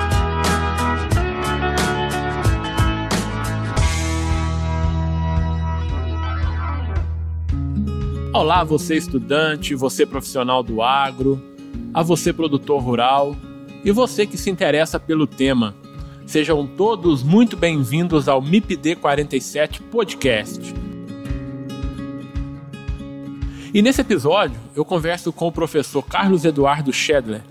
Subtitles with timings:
[8.31, 11.56] Olá, você estudante, você profissional do agro
[11.93, 13.35] a você, produtor rural,
[13.83, 15.75] e você que se interessa pelo tema.
[16.25, 20.73] Sejam todos muito bem-vindos ao MIPD 47 Podcast.
[23.73, 27.44] E nesse episódio eu converso com o professor Carlos Eduardo Schedler,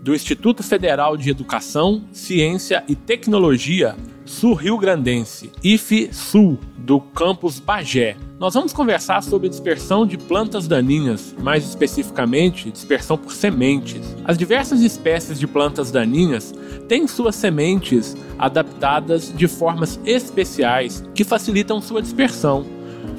[0.00, 8.16] do Instituto Federal de Educação, Ciência e Tecnologia Sul-Rio Grandense, IFE-Sul, do campus Bagé.
[8.38, 14.16] Nós vamos conversar sobre dispersão de plantas daninhas, mais especificamente dispersão por sementes.
[14.24, 16.54] As diversas espécies de plantas daninhas
[16.88, 22.66] têm suas sementes adaptadas de formas especiais que facilitam sua dispersão.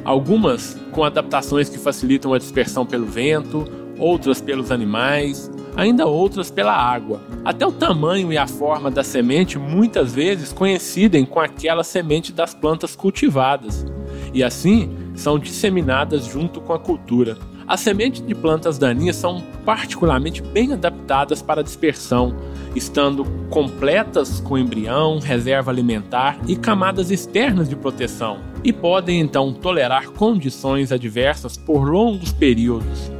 [0.03, 3.67] Algumas com adaptações que facilitam a dispersão pelo vento,
[3.97, 7.21] outras pelos animais, ainda outras pela água.
[7.43, 12.53] Até o tamanho e a forma da semente muitas vezes coincidem com aquela semente das
[12.53, 13.85] plantas cultivadas,
[14.33, 17.37] e assim são disseminadas junto com a cultura.
[17.67, 22.35] As sementes de plantas daninhas são particularmente bem adaptadas para dispersão,
[22.75, 30.11] estando completas com embrião, reserva alimentar e camadas externas de proteção, e podem então tolerar
[30.11, 33.14] condições adversas por longos períodos.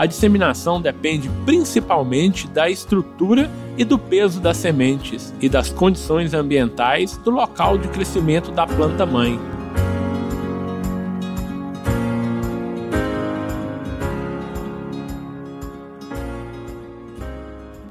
[0.00, 7.18] A disseminação depende principalmente da estrutura e do peso das sementes e das condições ambientais
[7.18, 9.38] do local de crescimento da planta mãe.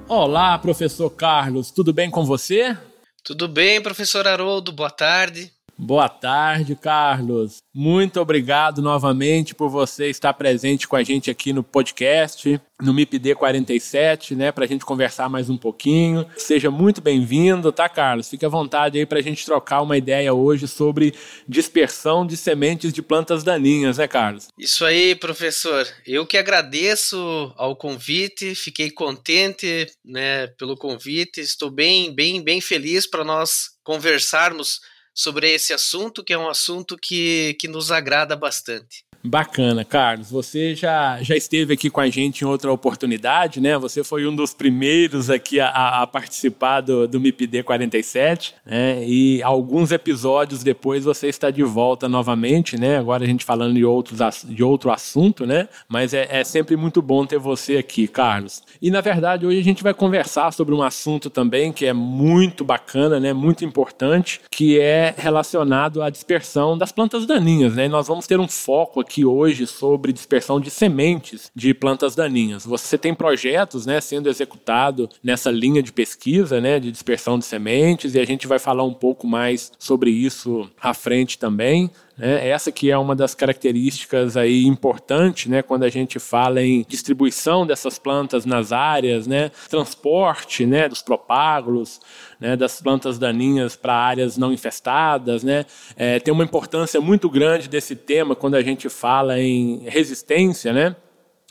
[0.07, 2.75] Olá, professor Carlos, tudo bem com você?
[3.23, 5.58] Tudo bem, professor Haroldo, boa tarde.
[5.81, 7.63] Boa tarde, Carlos.
[7.73, 13.34] Muito obrigado novamente por você estar presente com a gente aqui no podcast, no MIPD
[13.35, 16.29] 47, né, para a gente conversar mais um pouquinho.
[16.35, 18.29] Seja muito bem-vindo, tá, Carlos?
[18.29, 21.16] Fique à vontade aí para a gente trocar uma ideia hoje sobre
[21.47, 24.50] dispersão de sementes de plantas daninhas, né, Carlos?
[24.59, 25.88] Isso aí, professor.
[26.06, 31.39] Eu que agradeço ao convite, fiquei contente, né, pelo convite.
[31.39, 34.81] Estou bem, bem, bem feliz para nós conversarmos
[35.19, 39.03] sobre esse assunto, que é um assunto que, que nos agrada bastante.
[39.24, 40.31] Bacana, Carlos.
[40.31, 43.78] Você já, já esteve aqui com a gente em outra oportunidade, né?
[43.78, 49.03] Você foi um dos primeiros aqui a, a participar do, do MIPD 47, né?
[49.06, 52.97] E alguns episódios depois você está de volta novamente, né?
[52.97, 55.68] Agora a gente falando de, outros, de outro assunto, né?
[55.90, 58.63] Mas é, é sempre muito bom ter você aqui, Carlos.
[58.81, 62.63] E na verdade, hoje a gente vai conversar sobre um assunto também que é muito
[62.63, 63.34] bacana, né?
[63.34, 67.86] Muito importante, que é relacionado à dispersão das plantas daninhas, né?
[67.86, 72.15] E nós vamos ter um foco aqui aqui hoje sobre dispersão de sementes de plantas
[72.15, 72.63] daninhas.
[72.63, 78.13] Você tem projetos né, sendo executado nessa linha de pesquisa né, de dispersão de sementes
[78.13, 81.89] e a gente vai falar um pouco mais sobre isso à frente também.
[82.19, 82.50] Né?
[82.50, 87.66] Essa que é uma das características aí importantes né, quando a gente fala em distribuição
[87.66, 92.02] dessas plantas nas áreas, né, transporte né, dos propágulos,
[92.40, 95.44] né, das plantas daninhas para áreas não infestadas.
[95.44, 95.66] Né?
[95.95, 100.95] É, tem uma importância muito grande desse tema quando a gente fala em resistência, né?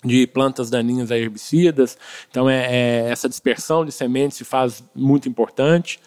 [0.04, 1.98] de plantas daninhas a herbicidas.
[2.30, 5.98] Então, é, é, essa dispersão de sementes se faz muito importante.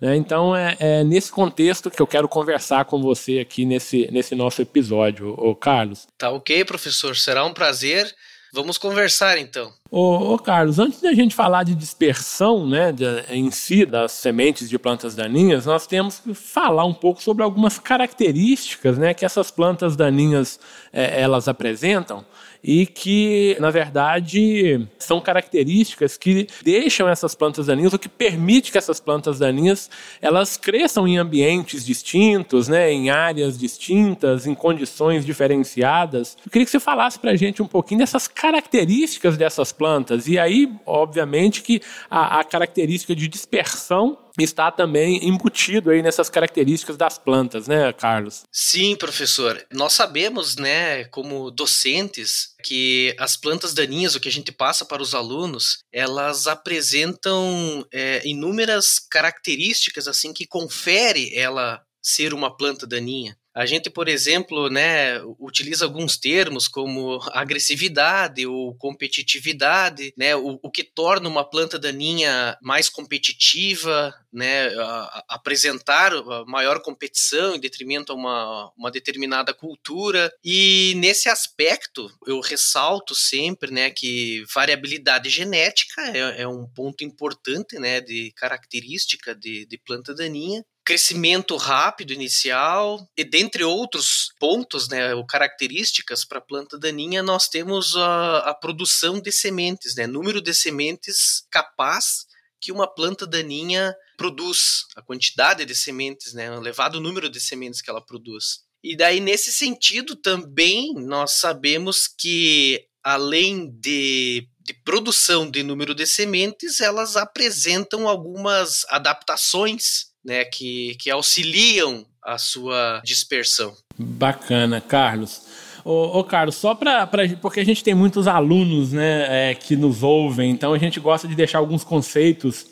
[0.00, 0.16] Né?
[0.16, 4.62] Então, é, é, nesse contexto que eu quero conversar com você aqui nesse, nesse nosso
[4.62, 6.06] episódio, ô Carlos.
[6.16, 7.16] Tá ok, professor.
[7.16, 8.14] Será um prazer.
[8.52, 9.70] Vamos conversar então.
[9.90, 14.70] Ô, ô, Carlos, antes da gente falar de dispersão né, de, em si das sementes
[14.70, 19.50] de plantas daninhas, nós temos que falar um pouco sobre algumas características né, que essas
[19.50, 20.58] plantas daninhas
[20.92, 22.24] é, elas apresentam
[22.62, 28.78] e que, na verdade, são características que deixam essas plantas daninhas, ou que permite que
[28.78, 29.90] essas plantas daninhas
[30.20, 36.36] elas cresçam em ambientes distintos, né, em áreas distintas, em condições diferenciadas.
[36.44, 40.26] Eu queria que você falasse para a gente um pouquinho dessas características dessas plantas.
[40.28, 41.80] E aí, obviamente, que
[42.10, 48.42] a, a característica de dispersão está também embutido aí nessas características das plantas, né, Carlos?
[48.52, 49.64] Sim, professor.
[49.72, 55.02] Nós sabemos, né, como docentes, que as plantas daninhas, o que a gente passa para
[55.02, 63.36] os alunos, elas apresentam é, inúmeras características assim que confere ela ser uma planta daninha.
[63.58, 70.70] A gente, por exemplo, né, utiliza alguns termos como agressividade ou competitividade, né, o, o
[70.70, 76.12] que torna uma planta daninha mais competitiva, né, a, a apresentar
[76.46, 80.32] maior competição em detrimento a uma, uma determinada cultura.
[80.44, 87.76] E nesse aspecto, eu ressalto sempre né, que variabilidade genética é, é um ponto importante
[87.76, 95.14] né, de característica de, de planta daninha crescimento rápido inicial e dentre outros pontos, né,
[95.14, 100.40] ou características para a planta daninha, nós temos a, a, produção de sementes, né, número
[100.40, 102.24] de sementes capaz
[102.58, 107.82] que uma planta daninha produz, a quantidade de sementes, né, o elevado número de sementes
[107.82, 108.60] que ela produz.
[108.82, 116.06] E daí nesse sentido também nós sabemos que além de de produção de número de
[116.06, 123.74] sementes, elas apresentam algumas adaptações né, que, que auxiliam a sua dispersão.
[123.98, 125.40] Bacana, Carlos.
[125.82, 127.06] Ô, ô Carlos, só para
[127.40, 131.26] porque a gente tem muitos alunos né, é, que nos ouvem, então a gente gosta
[131.26, 132.66] de deixar alguns conceitos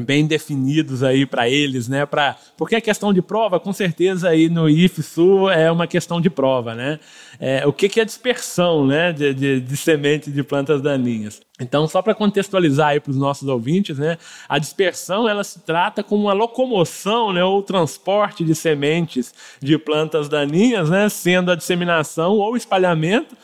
[0.00, 2.04] bem definidos aí para eles, né?
[2.04, 6.28] Para porque a questão de prova, com certeza aí no IFSU é uma questão de
[6.28, 7.00] prova, né?
[7.40, 9.12] É, o que, que é dispersão, né?
[9.12, 11.40] De, de, de sementes de plantas daninhas.
[11.58, 14.18] Então, só para contextualizar aí para os nossos ouvintes, né?
[14.46, 17.42] A dispersão ela se trata como uma locomoção, né?
[17.42, 21.08] Ou transporte de sementes de plantas daninhas, né?
[21.08, 23.34] Sendo a disseminação ou espalhamento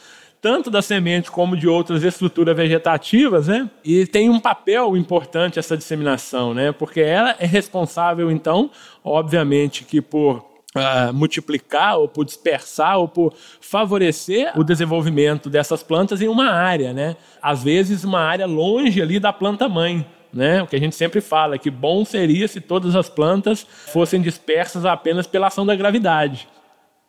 [0.42, 3.70] tanto da semente como de outras estruturas vegetativas, né?
[3.84, 6.72] E tem um papel importante essa disseminação, né?
[6.72, 8.68] Porque ela é responsável, então,
[9.02, 16.22] obviamente, que por Uh, multiplicar ou por dispersar ou por favorecer o desenvolvimento dessas plantas
[16.22, 17.14] em uma área, né?
[17.42, 20.62] Às vezes uma área longe ali da planta mãe, né?
[20.62, 24.86] O que a gente sempre fala que bom seria se todas as plantas fossem dispersas
[24.86, 26.48] apenas pela ação da gravidade,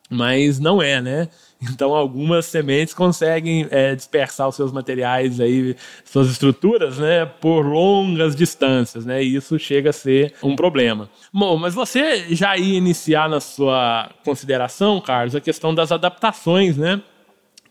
[0.09, 1.29] mas não é, né?
[1.71, 8.35] Então, algumas sementes conseguem é, dispersar os seus materiais aí, suas estruturas, né, por longas
[8.35, 9.23] distâncias, né?
[9.23, 11.09] E isso chega a ser um problema.
[11.31, 17.01] Bom, mas você já ia iniciar na sua consideração, Carlos, a questão das adaptações, né?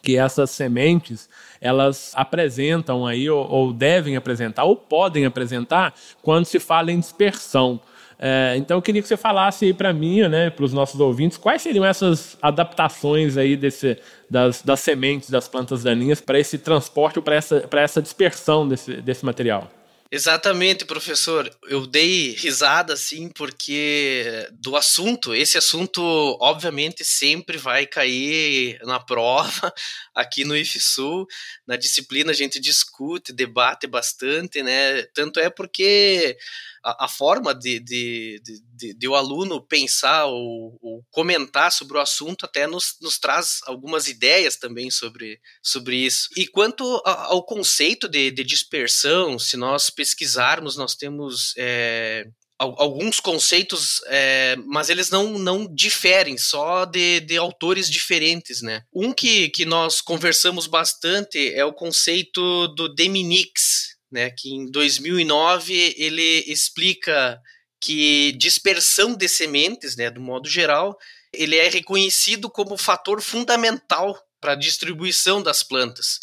[0.02, 1.28] Que essas sementes
[1.60, 7.80] elas apresentam aí ou, ou devem apresentar ou podem apresentar quando se fala em dispersão.
[8.24, 11.36] É, então eu queria que você falasse aí para mim, né, para os nossos ouvintes,
[11.36, 13.98] quais seriam essas adaptações aí desse,
[14.30, 19.02] das, das sementes das plantas daninhas para esse transporte ou para essa, essa dispersão desse,
[19.02, 19.68] desse material?
[20.08, 21.50] Exatamente, professor.
[21.66, 26.00] Eu dei risada assim porque do assunto, esse assunto
[26.38, 29.72] obviamente sempre vai cair na prova
[30.14, 31.26] aqui no IFSU.
[31.66, 35.02] Na disciplina a gente discute, debate bastante, né?
[35.14, 36.36] Tanto é porque
[36.84, 38.42] a, a forma de, de,
[38.74, 43.60] de, de, o aluno pensar ou, ou, comentar sobre o assunto até nos, nos traz
[43.66, 46.28] algumas ideias também sobre, sobre isso.
[46.36, 52.26] E quanto ao conceito de, de dispersão, se nós pesquisarmos, nós temos é,
[52.58, 58.82] alguns conceitos, é, mas eles não, não diferem, só de, de autores diferentes, né?
[58.94, 65.94] Um que, que nós conversamos bastante é o conceito do Deminix, né, que em 2009
[65.96, 67.40] ele explica
[67.80, 70.96] que dispersão de sementes, né, do modo geral,
[71.32, 76.20] ele é reconhecido como fator fundamental para a distribuição das plantas.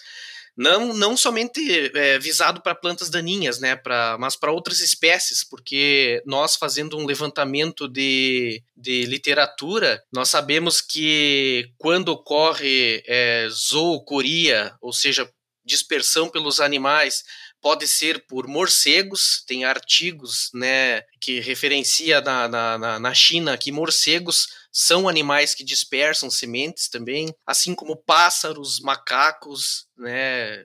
[0.55, 6.21] Não, não somente é, visado para plantas daninhas, né, pra, mas para outras espécies, porque
[6.25, 14.91] nós fazendo um levantamento de, de literatura, nós sabemos que quando ocorre é, zoocoria, ou
[14.91, 15.29] seja,
[15.63, 17.23] dispersão pelos animais,
[17.61, 24.47] pode ser por morcegos, tem artigos né, que referencia na, na, na China que morcegos
[24.71, 30.63] são animais que dispersam sementes também, assim como pássaros, macacos, né,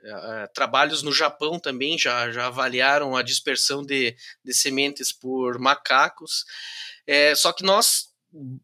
[0.55, 6.45] trabalhos no Japão também já, já avaliaram a dispersão de, de sementes por macacos,
[7.07, 8.13] é, só que nós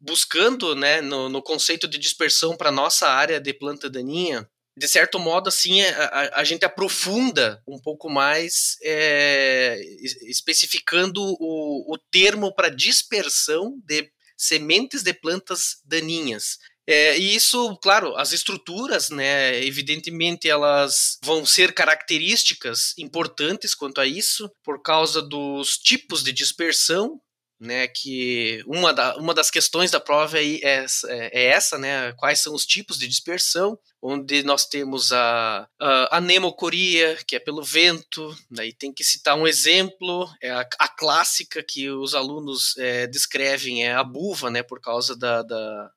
[0.00, 4.49] buscando né, no, no conceito de dispersão para nossa área de planta daninha,
[4.80, 9.78] de certo modo, assim, é, a, a gente aprofunda um pouco mais, é,
[10.22, 16.56] especificando o, o termo para dispersão de sementes de plantas daninhas.
[16.87, 24.06] É, e isso, claro, as estruturas, né, evidentemente elas vão ser características importantes quanto a
[24.06, 27.20] isso, por causa dos tipos de dispersão,
[27.60, 32.38] né, que uma, da, uma das questões da prova é, é, é, essa, né, quais
[32.40, 38.34] são os tipos de dispersão, onde nós temos a, a anemocoria, que é pelo vento,
[38.50, 43.84] daí tem que citar um exemplo, é a, a clássica que os alunos é, descrevem
[43.84, 45.90] é a buva, né, por causa da, da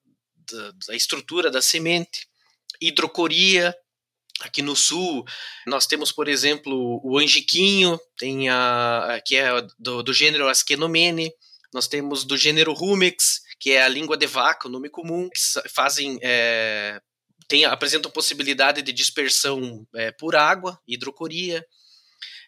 [0.51, 2.27] da, da estrutura da semente,
[2.81, 3.73] hidrocoria,
[4.41, 5.23] Aqui no sul,
[5.65, 11.31] nós temos, por exemplo, o angiquinho, tem a, que é do, do gênero Askenomene,
[11.73, 15.69] nós temos do gênero Rumex, que é a língua de vaca, o nome comum, que
[15.69, 16.99] fazem, é,
[17.47, 21.65] tem, apresentam possibilidade de dispersão é, por água, hidrocoria.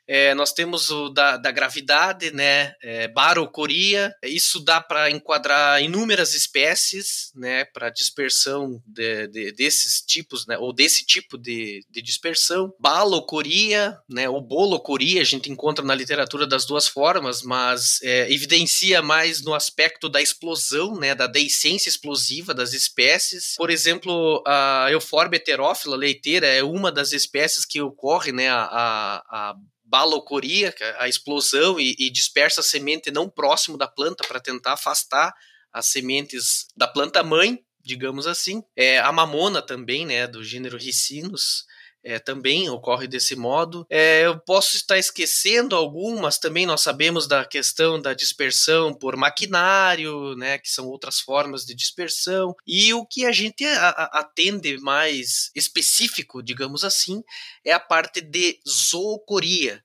[0.08, 6.34] É, nós temos o da, da gravidade, né, é, barocoria, isso dá para enquadrar inúmeras
[6.34, 12.74] espécies, né, para dispersão de, de, desses tipos, né, ou desse tipo de, de dispersão.
[12.80, 19.02] Balocoria, né, ou bolocoria, a gente encontra na literatura das duas formas, mas é, evidencia
[19.02, 23.56] mais no aspecto da explosão, né, da deiscência explosiva das espécies.
[23.58, 29.18] Por exemplo, a Euphorbia heterófila leiteira é uma das espécies que ocorre, né, a, a,
[29.30, 29.56] a
[29.96, 35.34] balocoria, a explosão, e, e dispersa a semente não próximo da planta para tentar afastar
[35.72, 38.62] as sementes da planta mãe, digamos assim.
[38.76, 41.64] É, a mamona também, né, do gênero Ricinus,
[42.06, 43.86] é, também ocorre desse modo.
[43.90, 50.36] É, eu posso estar esquecendo algumas, também nós sabemos da questão da dispersão por maquinário,
[50.36, 54.78] né, que são outras formas de dispersão, e o que a gente a, a, atende
[54.78, 57.24] mais específico, digamos assim,
[57.64, 59.84] é a parte de zoocoria.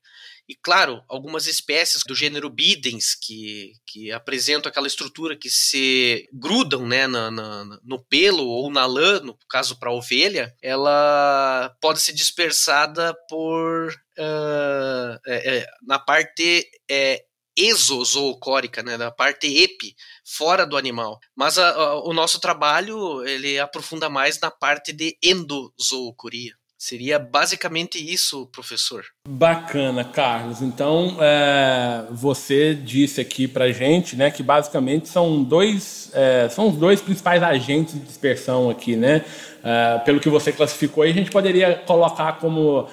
[0.51, 6.89] E claro, algumas espécies do gênero Bidens, que, que apresentam aquela estrutura que se grudam
[6.89, 12.01] né, na, na, no pelo ou na lã, no caso para a ovelha, ela pode
[12.01, 17.25] ser dispersada por uh, é, é, na parte é,
[17.57, 21.21] exozoocórica, né, da parte epi, fora do animal.
[21.33, 26.59] Mas a, a, o nosso trabalho ele aprofunda mais na parte de endozoocoria.
[26.83, 29.05] Seria basicamente isso, professor.
[29.29, 30.63] Bacana, Carlos.
[30.63, 36.77] Então, é, você disse aqui para gente, né, que basicamente são dois, é, são os
[36.77, 39.23] dois principais agentes de dispersão aqui, né?
[39.63, 42.89] É, pelo que você classificou, aí a gente poderia colocar como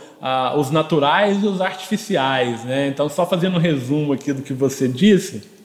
[0.57, 2.89] os naturais e os artificiais, né?
[2.89, 5.56] Então, só fazendo um resumo aqui do que você disse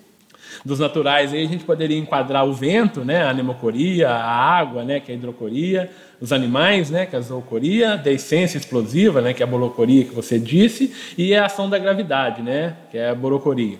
[0.64, 5.00] dos naturais, aí a gente poderia enquadrar o vento, né, a anemocoria, a água, né,
[5.00, 5.90] que é a hidrocoria,
[6.20, 10.04] os animais, né, que é a zoocoria, da essência explosiva, né, que é a bolocoria
[10.04, 13.78] que você disse, e a ação da gravidade, né, que é a borocoria.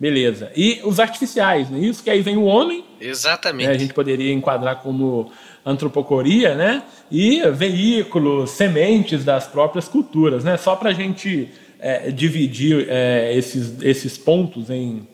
[0.00, 0.52] Beleza.
[0.56, 1.80] E os artificiais, né?
[1.80, 2.84] Isso que aí vem o homem.
[3.00, 3.66] Exatamente.
[3.66, 5.32] Né, a gente poderia enquadrar como
[5.66, 6.84] antropocoria, né?
[7.10, 10.56] E veículos, sementes das próprias culturas, né?
[10.56, 11.48] Só para a gente
[11.80, 15.06] é, dividir é, esses, esses pontos em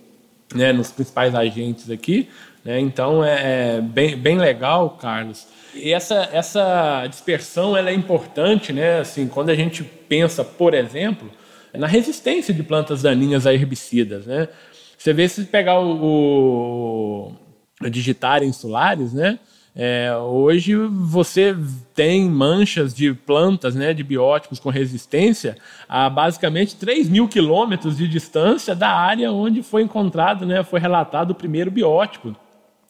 [0.55, 2.29] né, nos principais agentes aqui.
[2.65, 2.81] Né?
[2.81, 5.47] Então é, é, bem, bem legal, Carlos.
[5.75, 9.01] E essa, essa dispersão ela é importante, né?
[9.01, 11.29] Assim, quando a gente pensa, por exemplo,
[11.73, 14.49] na resistência de plantas daninhas a herbicidas, né?
[14.97, 17.33] Você vê se pegar o,
[17.83, 19.39] o digitar insulares, né?
[19.77, 21.57] É, hoje você
[21.95, 25.57] tem manchas de plantas, né, de biótipos com resistência
[25.89, 31.33] a basicamente 3 mil quilômetros de distância da área onde foi encontrado, né, foi relatado
[31.33, 32.37] o primeiro biótipo,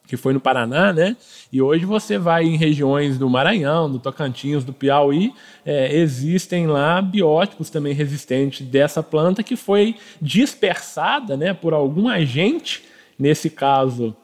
[0.06, 1.16] que foi no Paraná, né?
[1.50, 5.32] E hoje você vai em regiões do Maranhão, do Tocantins, do Piauí,
[5.64, 12.84] é, existem lá biótipos também resistentes dessa planta que foi dispersada, né, por algum agente,
[13.18, 14.14] nesse caso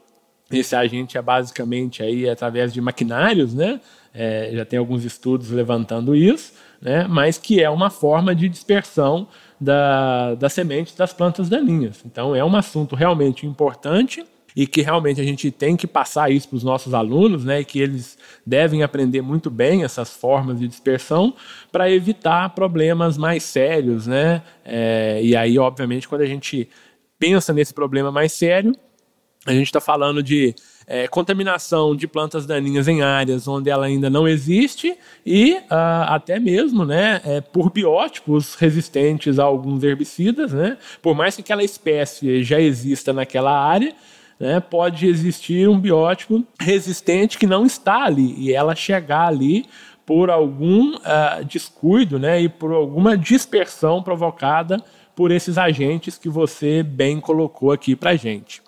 [0.50, 3.80] esse agente é basicamente aí através de maquinários, né?
[4.12, 7.06] É, já tem alguns estudos levantando isso, né?
[7.08, 9.28] Mas que é uma forma de dispersão
[9.60, 12.02] da, da semente das plantas daninhas.
[12.04, 14.24] Então é um assunto realmente importante
[14.56, 17.60] e que realmente a gente tem que passar isso para os nossos alunos, né?
[17.60, 21.32] E que eles devem aprender muito bem essas formas de dispersão
[21.70, 24.42] para evitar problemas mais sérios, né?
[24.64, 26.68] É, e aí, obviamente, quando a gente
[27.18, 28.74] pensa nesse problema mais sério
[29.46, 30.54] a gente está falando de
[30.86, 34.94] é, contaminação de plantas daninhas em áreas onde ela ainda não existe
[35.24, 40.52] e uh, até mesmo né, é, por biótipos resistentes a alguns herbicidas.
[40.52, 40.76] Né?
[41.00, 43.94] Por mais que aquela espécie já exista naquela área,
[44.38, 49.64] né, pode existir um biótipo resistente que não está ali e ela chegar ali
[50.04, 54.76] por algum uh, descuido né, e por alguma dispersão provocada
[55.14, 58.60] por esses agentes que você bem colocou aqui para gente.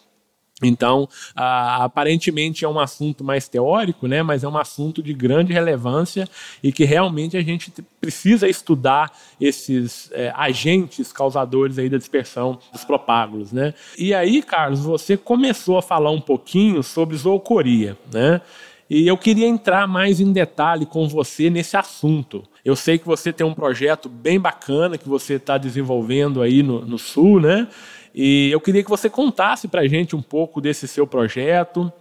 [0.66, 5.52] Então, ah, aparentemente é um assunto mais teórico, né, mas é um assunto de grande
[5.52, 6.28] relevância
[6.62, 12.84] e que realmente a gente precisa estudar esses é, agentes causadores aí da dispersão dos
[12.84, 13.52] propágulos.
[13.52, 13.74] Né?
[13.96, 17.96] E aí, Carlos, você começou a falar um pouquinho sobre zoocoria.
[18.12, 18.40] Né?
[18.88, 22.44] E eu queria entrar mais em detalhe com você nesse assunto.
[22.64, 26.84] Eu sei que você tem um projeto bem bacana que você está desenvolvendo aí no,
[26.84, 27.66] no Sul, né?
[28.14, 31.92] E eu queria que você contasse para a gente um pouco desse seu projeto,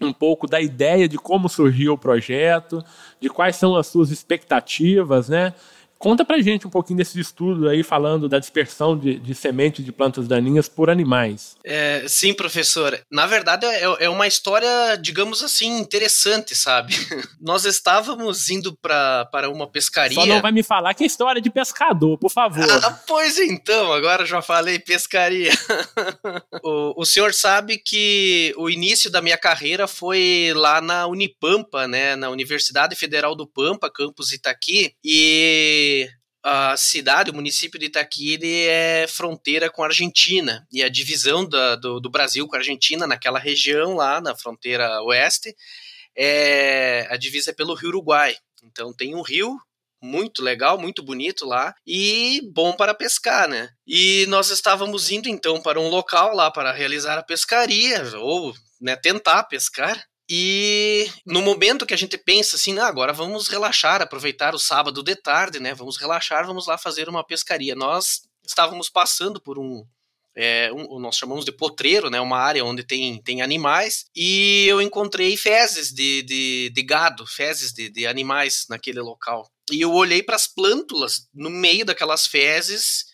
[0.00, 2.82] um pouco da ideia de como surgiu o projeto,
[3.20, 5.52] de quais são as suas expectativas, né?
[6.00, 9.92] Conta pra gente um pouquinho desse estudo aí falando da dispersão de, de sementes de
[9.92, 11.58] plantas daninhas por animais.
[11.62, 12.98] É, sim, professor.
[13.12, 16.94] Na verdade, é, é, uma história, digamos assim, interessante, sabe?
[17.38, 20.14] Nós estávamos indo pra, para uma pescaria.
[20.14, 22.64] Só não vai me falar que é história de pescador, por favor.
[22.82, 25.52] Ah, pois então, agora já falei pescaria.
[26.64, 32.16] o, o senhor sabe que o início da minha carreira foi lá na Unipampa, né?
[32.16, 34.94] Na Universidade Federal do Pampa, campus Itaqui.
[35.04, 35.89] E
[36.42, 41.46] a cidade, o município de Itaqui, ele é fronteira com a Argentina, e a divisão
[41.46, 45.54] da, do, do, Brasil com a Argentina, naquela região lá, na fronteira oeste,
[46.16, 48.34] é, a divisa é pelo Rio Uruguai.
[48.62, 49.56] Então tem um rio
[50.02, 53.68] muito legal, muito bonito lá e bom para pescar, né?
[53.86, 58.96] E nós estávamos indo então para um local lá para realizar a pescaria ou né,
[58.96, 60.02] tentar pescar.
[60.32, 65.02] E no momento que a gente pensa assim, ah, agora vamos relaxar, aproveitar o sábado
[65.02, 65.74] de tarde, né?
[65.74, 67.74] Vamos relaxar, vamos lá fazer uma pescaria.
[67.74, 69.84] Nós estávamos passando por um,
[70.36, 74.80] é, um, nós chamamos de potreiro, né, uma área onde tem, tem animais, e eu
[74.80, 79.50] encontrei fezes de, de, de gado, fezes de, de animais naquele local.
[79.72, 83.09] E eu olhei para as plântulas no meio daquelas fezes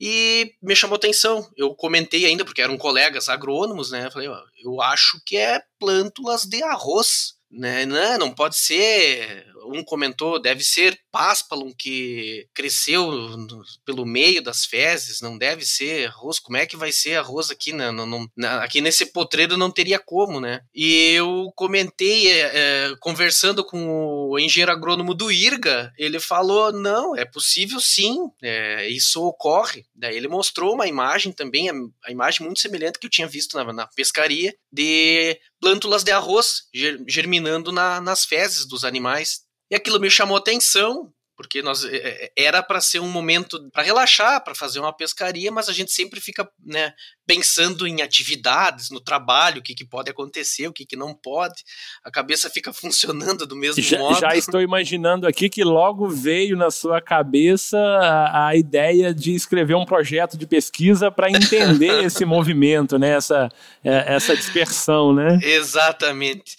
[0.00, 1.48] e me chamou atenção.
[1.56, 4.06] Eu comentei ainda, porque eram colegas agrônomos, né?
[4.06, 7.34] Eu falei, ó, eu acho que é plântulas de arroz.
[7.50, 7.86] Né?
[7.86, 9.46] Não, não pode ser.
[9.68, 16.08] Um comentou, deve ser páspalum que cresceu no, pelo meio das fezes, não deve ser
[16.08, 16.38] arroz.
[16.38, 17.72] Como é que vai ser arroz aqui?
[17.72, 20.60] Não, não, não, aqui nesse potreiro não teria como, né?
[20.74, 27.16] E eu comentei, é, é, conversando com o engenheiro agrônomo do IRGA, ele falou: não,
[27.16, 29.84] é possível sim, é, isso ocorre.
[29.94, 31.74] Daí ele mostrou uma imagem também, a,
[32.06, 36.68] a imagem muito semelhante que eu tinha visto na, na pescaria, de plântulas de arroz
[37.06, 39.46] germinando na, nas fezes dos animais.
[39.70, 43.84] E aquilo me chamou atenção, porque nós é, é, era para ser um momento para
[43.84, 46.92] relaxar, para fazer uma pescaria, mas a gente sempre fica né,
[47.24, 51.62] pensando em atividades, no trabalho, o que, que pode acontecer, o que, que não pode.
[52.02, 54.18] A cabeça fica funcionando do mesmo já, modo.
[54.18, 59.76] Já estou imaginando aqui que logo veio na sua cabeça a, a ideia de escrever
[59.76, 63.10] um projeto de pesquisa para entender esse movimento, né?
[63.10, 63.48] essa,
[63.84, 65.14] é, essa dispersão.
[65.14, 65.38] Né?
[65.40, 66.56] Exatamente.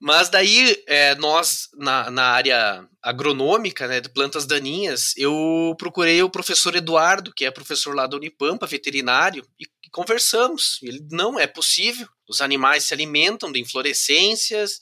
[0.00, 6.30] Mas daí, é, nós, na, na área agronômica, né, de plantas daninhas, eu procurei o
[6.30, 10.78] professor Eduardo, que é professor lá da Unipampa, veterinário, e, conversamos.
[10.82, 14.78] Ele, não, é possível, os animais se alimentam de inflorescências,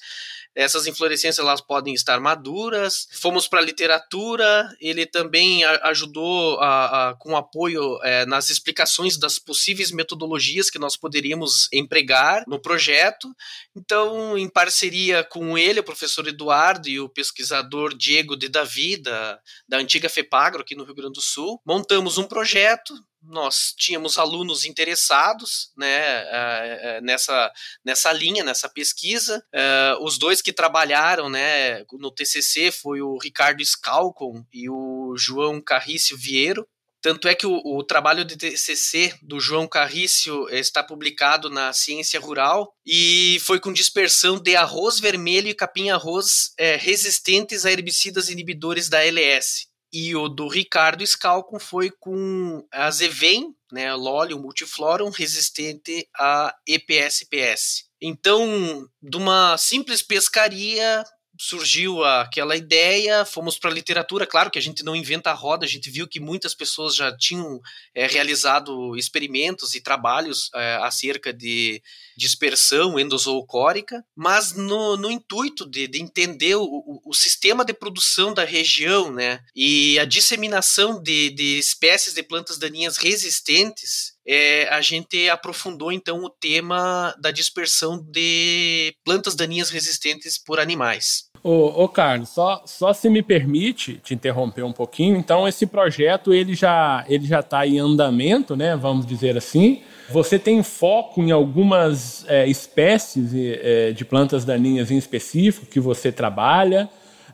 [0.57, 3.07] essas inflorescências elas podem estar maduras.
[3.13, 9.39] Fomos para a literatura, ele também ajudou a, a, com apoio é, nas explicações das
[9.39, 13.29] possíveis metodologias que nós poderíamos empregar no projeto.
[13.77, 19.39] Então, em parceria com ele, o professor Eduardo e o pesquisador Diego de Davi, da,
[19.69, 22.95] da antiga FEPAGRO aqui no Rio Grande do Sul, montamos um projeto
[23.29, 27.53] nós tínhamos alunos interessados né, eh, eh, nessa,
[27.85, 29.45] nessa linha, nessa pesquisa.
[29.53, 35.61] Eh, os dois que trabalharam né, no TCC foi o Ricardo Scalcon e o João
[35.61, 36.67] Carrício Vieiro.
[37.03, 42.19] Tanto é que o, o, trabalho de TCC do João Carrício está publicado na Ciência
[42.19, 48.89] Rural e foi com dispersão de arroz vermelho e capim-arroz é, resistentes a herbicidas inibidores
[48.89, 56.09] da LS e o do Ricardo Scalcon foi com a Zevem, né, Lolium multiflorum resistente
[56.17, 57.87] a EPSPS.
[58.01, 61.05] Então, de uma simples pescaria,
[61.39, 65.65] surgiu aquela ideia, fomos para a literatura, claro que a gente não inventa a roda,
[65.65, 67.61] a gente viu que muitas pessoas já tinham
[67.95, 71.83] é, realizado experimentos e trabalhos é, acerca de
[72.17, 78.45] dispersão endozoocórica, mas no, no intuito de, de entender o, o, sistema de produção da
[78.45, 85.29] região, né, e a disseminação de, de espécies de plantas daninhas resistentes, é, a gente
[85.29, 91.26] aprofundou então o tema da dispersão de plantas daninhas resistentes por animais.
[91.49, 95.17] Ô, ô, Carlos, só, só se me permite te interromper um pouquinho.
[95.17, 98.75] Então, esse projeto ele já ele já está em andamento, né?
[98.75, 99.81] Vamos dizer assim.
[100.11, 106.11] Você tem foco em algumas é, espécies é, de plantas daninhas em específico que você
[106.11, 106.89] trabalha?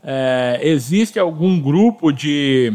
[0.04, 2.70] É, existe algum grupo de,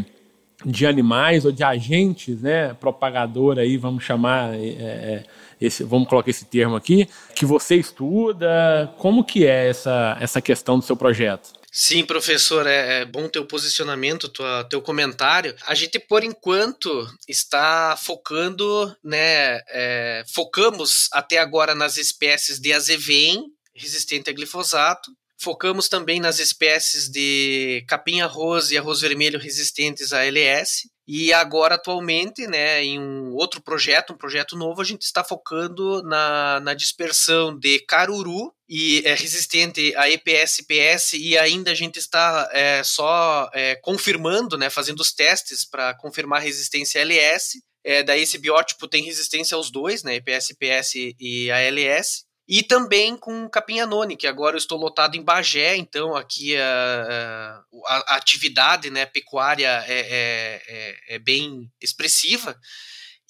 [0.66, 5.24] de animais ou de agentes, né, propagador aí, vamos chamar, é, é,
[5.60, 8.92] esse, vamos colocar esse termo aqui, que você estuda?
[8.98, 11.58] Como que é essa, essa questão do seu projeto?
[11.70, 15.54] Sim, professor, é, é, bom teu posicionamento, tua, teu comentário.
[15.66, 19.60] A gente, por enquanto, está focando, né?
[19.68, 23.44] É, focamos até agora nas espécies de azevém,
[23.74, 25.12] resistente a glifosato.
[25.40, 30.88] Focamos também nas espécies de capim-arroz e arroz vermelho resistentes a LS.
[31.10, 36.02] E agora, atualmente, né, em um outro projeto, um projeto novo, a gente está focando
[36.02, 42.46] na, na dispersão de caruru e é resistente a EPS-PS e ainda a gente está
[42.52, 47.62] é, só é, confirmando, né, fazendo os testes para confirmar a resistência LS.
[47.82, 53.14] É, daí esse biótipo tem resistência aos dois, né, EPS-PS e a LS e também
[53.14, 58.16] com Capim Anone, que agora eu estou lotado em Bagé, então aqui a, a, a
[58.16, 62.58] atividade né, pecuária é, é, é, é, bem expressiva.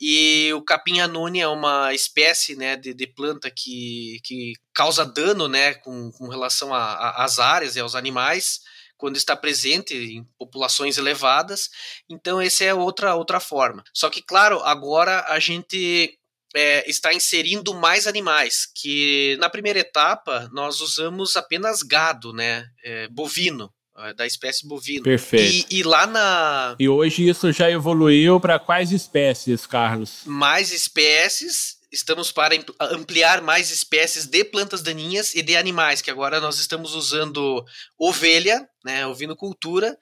[0.00, 5.48] E o capim anone é uma espécie né, de, de planta que, que causa dano
[5.48, 8.60] né, com, com relação às áreas e aos animais
[8.96, 11.68] quando está presente em populações elevadas.
[12.08, 13.82] Então, essa é outra, outra forma.
[13.92, 16.16] Só que, claro, agora a gente
[16.54, 23.08] é, está inserindo mais animais, que na primeira etapa nós usamos apenas gado, né, é,
[23.08, 25.02] bovino, é, da espécie bovino.
[25.02, 25.66] Perfeito.
[25.70, 26.76] E, e, lá na.
[26.78, 30.22] E hoje isso já evoluiu para quais espécies, Carlos?
[30.24, 31.76] Mais espécies.
[31.90, 32.54] Estamos para
[32.92, 37.64] ampliar mais espécies de plantas daninhas e de animais, que agora nós estamos usando
[37.98, 39.96] ovelha, né, ovinocultura,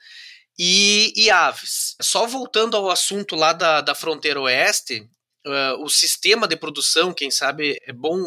[0.59, 1.95] e, e aves.
[2.01, 5.09] Só voltando ao assunto lá da, da fronteira oeste,
[5.47, 8.19] uh, o sistema de produção, quem sabe é bom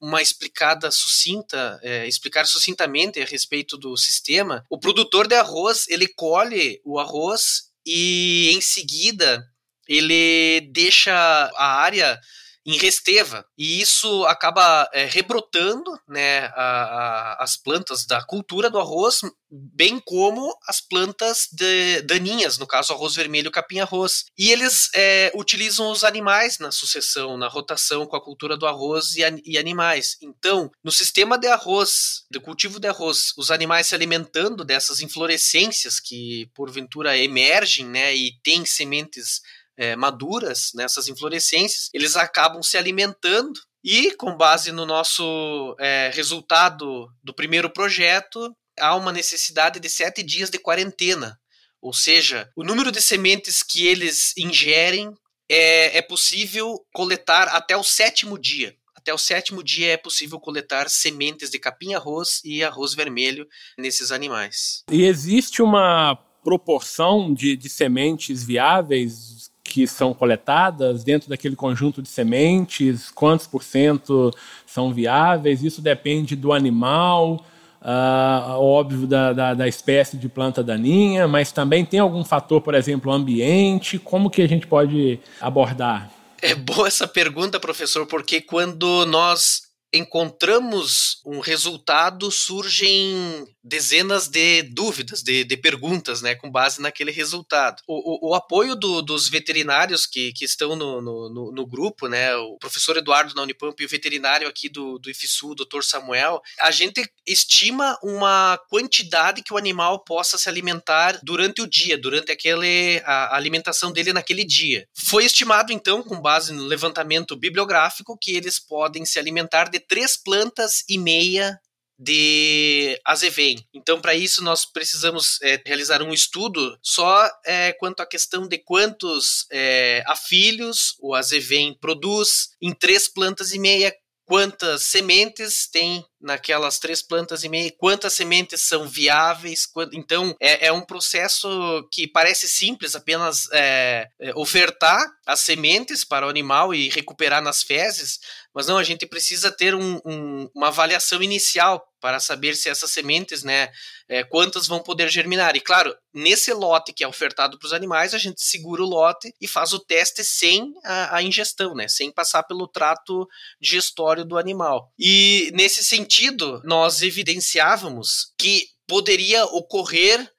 [0.00, 4.64] uma explicada sucinta, é, explicar sucintamente a respeito do sistema.
[4.70, 9.42] O produtor de arroz, ele colhe o arroz e em seguida
[9.88, 12.20] ele deixa a área
[12.66, 13.46] em Resteva.
[13.56, 20.00] E isso acaba é, rebrotando né, a, a, as plantas da cultura do arroz, bem
[20.04, 24.24] como as plantas de, daninhas, no caso arroz vermelho capim-arroz.
[24.36, 29.14] E eles é, utilizam os animais na sucessão, na rotação com a cultura do arroz
[29.14, 30.16] e, e animais.
[30.20, 36.00] Então, no sistema de arroz, de cultivo de arroz, os animais se alimentando dessas inflorescências
[36.00, 39.40] que porventura emergem né, e têm sementes
[39.76, 47.08] é, maduras, nessas inflorescências, eles acabam se alimentando e, com base no nosso é, resultado
[47.22, 51.38] do primeiro projeto, há uma necessidade de sete dias de quarentena.
[51.80, 55.14] Ou seja, o número de sementes que eles ingerem
[55.48, 58.74] é, é possível coletar até o sétimo dia.
[58.94, 63.46] Até o sétimo dia é possível coletar sementes de capim-arroz e arroz vermelho
[63.78, 64.82] nesses animais.
[64.90, 69.35] E existe uma proporção de, de sementes viáveis
[69.76, 74.34] que são coletadas dentro daquele conjunto de sementes, quantos por cento
[74.64, 77.44] são viáveis, isso depende do animal,
[77.82, 82.74] uh, óbvio, da, da, da, espécie de planta daninha, mas também tem algum fator, por
[82.74, 86.10] exemplo, ambiente, como que a gente pode abordar?
[86.40, 89.65] É boa essa pergunta, professor, porque quando nós
[89.96, 97.82] encontramos um resultado, surgem dezenas de dúvidas, de, de perguntas, né, com base naquele resultado.
[97.86, 102.34] O, o, o apoio do, dos veterinários que, que estão no, no, no, grupo, né,
[102.36, 106.40] o professor Eduardo na Unipamp e o veterinário aqui do, do IFSU, o doutor Samuel,
[106.60, 112.30] a gente estima uma quantidade que o animal possa se alimentar durante o dia, durante
[112.30, 114.86] aquele, a, a alimentação dele naquele dia.
[114.94, 120.16] Foi estimado, então, com base no levantamento bibliográfico, que eles podem se alimentar de três
[120.16, 121.58] plantas e meia
[121.98, 123.56] de azevém.
[123.72, 128.58] Então, para isso, nós precisamos é, realizar um estudo só é, quanto à questão de
[128.58, 133.94] quantos é, afilhos o azevém produz em três plantas e meia,
[134.26, 139.68] quantas sementes tem naquelas três plantas e meia, quantas sementes são viáveis.
[139.92, 146.26] Então, é, é um processo que parece simples, apenas é, é, ofertar as sementes para
[146.26, 148.18] o animal e recuperar nas fezes,
[148.56, 152.90] mas não, a gente precisa ter um, um, uma avaliação inicial para saber se essas
[152.90, 153.68] sementes, né,
[154.08, 155.54] é, quantas vão poder germinar.
[155.54, 159.30] E claro, nesse lote que é ofertado para os animais, a gente segura o lote
[159.38, 163.28] e faz o teste sem a, a ingestão, né, sem passar pelo trato
[163.60, 164.90] digestório do animal.
[164.98, 170.32] E nesse sentido, nós evidenciávamos que poderia ocorrer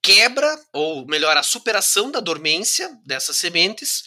[0.00, 4.04] quebra, ou melhor, a superação da dormência dessas sementes,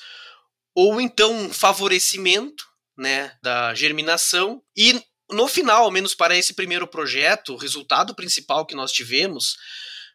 [0.73, 2.68] ou então um favorecimento
[2.99, 4.61] né, da germinação.
[4.75, 9.55] E no final, ao menos para esse primeiro projeto, o resultado principal que nós tivemos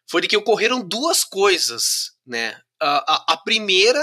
[0.09, 2.11] foi de que ocorreram duas coisas.
[2.25, 2.59] Né?
[2.81, 4.01] A, a, a primeira,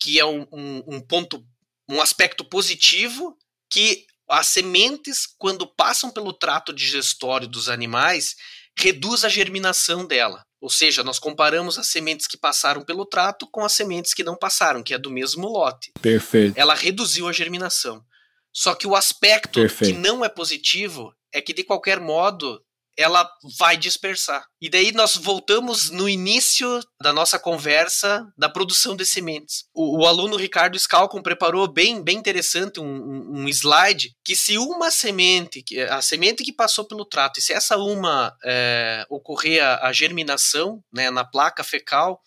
[0.00, 1.44] que é um, um, um ponto,
[1.88, 3.36] um aspecto positivo,
[3.70, 8.34] que as sementes, quando passam pelo trato digestório dos animais,
[8.78, 10.44] reduz a germinação dela.
[10.66, 14.34] Ou seja, nós comparamos as sementes que passaram pelo trato com as sementes que não
[14.34, 15.92] passaram, que é do mesmo lote.
[16.02, 16.58] Perfeito.
[16.58, 18.04] Ela reduziu a germinação.
[18.52, 19.94] Só que o aspecto Perfeito.
[19.94, 22.60] que não é positivo é que, de qualquer modo,
[22.96, 23.28] ela
[23.58, 24.44] vai dispersar.
[24.60, 29.64] E daí nós voltamos no início da nossa conversa da produção de sementes.
[29.74, 34.56] O, o aluno Ricardo Scalcon preparou bem, bem interessante um, um, um, slide que se
[34.56, 39.88] uma semente, a semente que passou pelo trato, e se essa uma é, ocorrer a,
[39.88, 42.20] a germinação né, na placa fecal,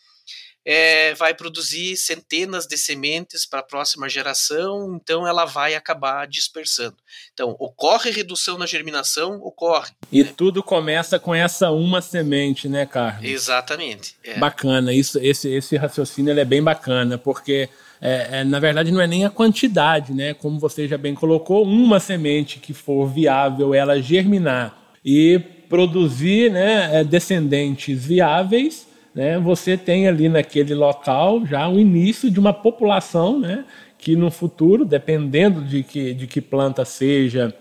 [0.65, 6.98] é, vai produzir centenas de sementes para a próxima geração, então ela vai acabar dispersando.
[7.34, 9.39] Então, ocorre redução na germinação?
[9.41, 9.91] Ocorre.
[10.12, 13.24] E tudo começa com essa uma semente, né, Carlos?
[13.24, 14.15] Exatamente.
[14.24, 14.38] É.
[14.38, 17.69] Bacana, isso, esse, esse raciocínio é bem bacana, porque
[18.02, 20.34] é, é, na verdade não é nem a quantidade, né?
[20.34, 27.00] Como você já bem colocou, uma semente que for viável ela germinar e produzir né,
[27.00, 28.88] é, descendentes viáveis,
[29.20, 33.66] né, você tem ali naquele local já o início de uma população né,
[33.98, 37.54] que no futuro, dependendo de que, de que planta seja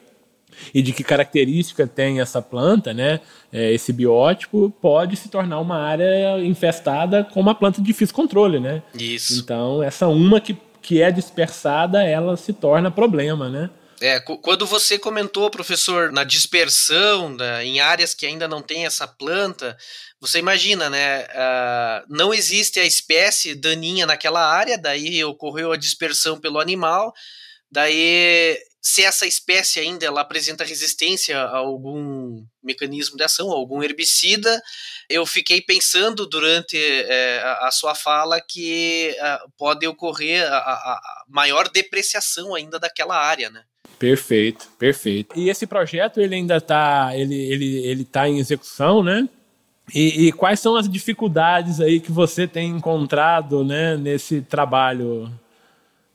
[0.72, 3.18] e de que característica tem essa planta, né,
[3.52, 8.60] é, esse biótipo, pode se tornar uma área infestada com uma planta de difícil controle.
[8.60, 8.80] Né?
[8.94, 9.40] Isso.
[9.40, 13.68] Então, essa uma que, que é dispersada, ela se torna problema, né?
[14.00, 19.08] É, quando você comentou, professor, na dispersão, da, em áreas que ainda não tem essa
[19.08, 19.76] planta,
[20.20, 21.24] você imagina, né?
[21.24, 27.12] Uh, não existe a espécie daninha naquela área, daí ocorreu a dispersão pelo animal,
[27.70, 34.62] daí se essa espécie ainda ela apresenta resistência a algum mecanismo de ação, algum herbicida,
[35.08, 41.68] eu fiquei pensando durante é, a, sua fala que uh, pode ocorrer a, a, maior
[41.68, 43.62] depreciação ainda daquela área, né?
[43.98, 45.38] Perfeito, perfeito.
[45.38, 49.28] E esse projeto ele ainda está ele, ele, ele tá em execução, né?
[49.94, 55.30] E, e, quais são as dificuldades aí que você tem encontrado né, nesse trabalho?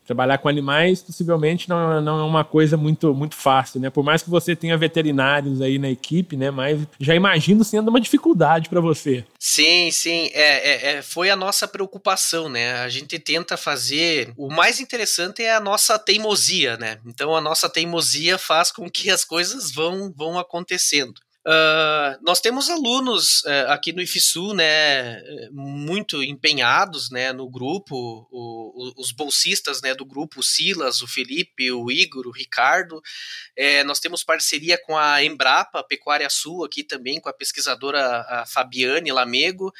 [0.06, 3.90] Trabalhar com animais possivelmente não, não é uma coisa muito, muito fácil, né?
[3.90, 6.52] Por mais que você tenha veterinários aí na equipe, né?
[6.52, 9.24] Mas já imagino sendo uma dificuldade para você.
[9.40, 10.30] Sim, sim.
[10.34, 12.82] É, é, é, foi a nossa preocupação, né?
[12.82, 14.34] A gente tenta fazer.
[14.36, 17.00] O mais interessante é a nossa teimosia, né?
[17.06, 21.14] Então a nossa teimosia faz com que as coisas vão, vão acontecendo.
[21.46, 27.96] Uh, nós temos alunos uh, aqui no IFSU, né, muito empenhados, né, no grupo,
[28.32, 33.02] o, o, os bolsistas, né, do grupo, o Silas, o Felipe, o Igor, o Ricardo,
[33.58, 39.12] é, nós temos parceria com a Embrapa Pecuária Sul aqui também, com a pesquisadora Fabiane
[39.12, 39.74] Lamego,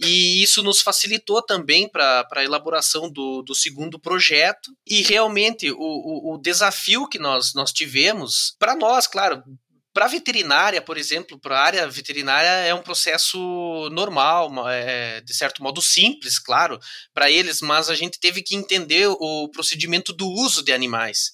[0.00, 5.76] e isso nos facilitou também para a elaboração do, do segundo projeto, e realmente o,
[5.76, 9.42] o, o desafio que nós, nós tivemos, para nós, claro,
[9.92, 13.38] para veterinária, por exemplo, para a área veterinária é um processo
[13.92, 16.78] normal, é, de certo modo simples, claro,
[17.12, 21.32] para eles, mas a gente teve que entender o procedimento do uso de animais.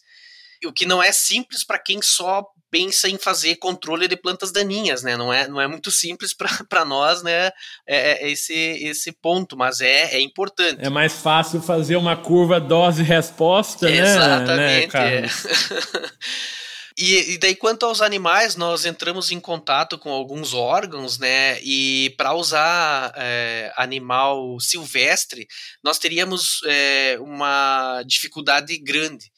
[0.66, 5.03] O que não é simples para quem só pensa em fazer controle de plantas daninhas,
[5.03, 5.16] né?
[5.16, 7.47] Não é, não é muito simples para nós, né?
[7.87, 10.85] É, é, esse, esse ponto, mas é, é importante.
[10.85, 13.99] É mais fácil fazer uma curva dose-resposta, né?
[13.99, 14.94] Exatamente.
[14.94, 15.29] Né, é.
[17.00, 21.62] E, e, daí, quanto aos animais, nós entramos em contato com alguns órgãos, né?
[21.62, 25.46] E para usar é, animal silvestre,
[25.80, 29.30] nós teríamos é, uma dificuldade grande.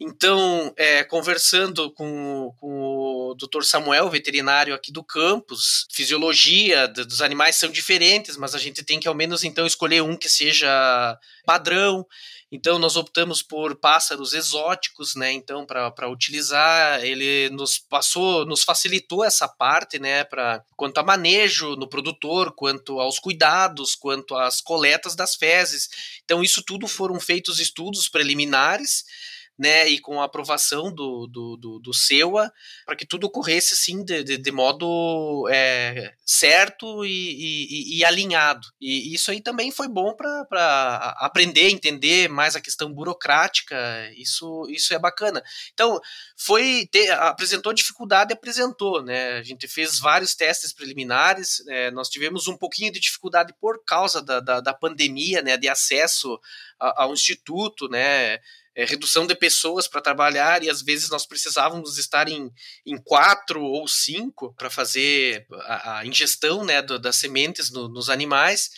[0.00, 3.62] Então, é, conversando com, com o Dr.
[3.62, 9.06] Samuel, veterinário aqui do campus, fisiologia dos animais são diferentes, mas a gente tem que
[9.06, 12.04] ao menos então escolher um que seja padrão.
[12.52, 15.32] Então nós optamos por pássaros exóticos, né?
[15.32, 20.24] Então para utilizar, ele nos passou, nos facilitou essa parte, né?
[20.24, 25.88] Para quanto a manejo no produtor, quanto aos cuidados, quanto às coletas das fezes.
[26.24, 29.04] Então isso tudo foram feitos estudos preliminares.
[29.58, 32.52] Né, e com a aprovação do, do, do, do SEUA,
[32.84, 38.66] para que tudo ocorresse assim de, de, de modo é, certo e, e, e, alinhado.
[38.80, 43.76] E isso aí também foi bom para aprender, entender mais a questão burocrática,
[44.16, 45.42] isso, isso é bacana.
[45.72, 46.00] Então,
[46.36, 49.34] foi ter, apresentou dificuldade, apresentou, né?
[49.34, 54.20] A gente fez vários testes preliminares, é, nós tivemos um pouquinho de dificuldade por causa
[54.20, 56.40] da, da, da pandemia, né, de acesso
[56.78, 58.40] ao instituto, né?
[58.76, 62.50] É, redução de pessoas para trabalhar e às vezes nós precisávamos estar em,
[62.84, 68.10] em quatro ou cinco para fazer a, a, ingestão né, do, das sementes no, nos
[68.10, 68.70] animais.